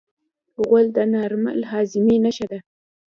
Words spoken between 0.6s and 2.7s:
غول د نارمل هاضمې نښه ده.